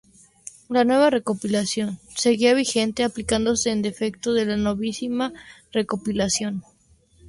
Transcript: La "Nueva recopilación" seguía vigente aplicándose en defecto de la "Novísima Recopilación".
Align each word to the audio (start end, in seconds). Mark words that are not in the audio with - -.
La 0.67 0.83
"Nueva 0.83 1.11
recopilación" 1.11 1.99
seguía 2.15 2.55
vigente 2.55 3.03
aplicándose 3.03 3.69
en 3.69 3.83
defecto 3.83 4.33
de 4.33 4.47
la 4.47 4.57
"Novísima 4.57 5.31
Recopilación". 5.71 6.63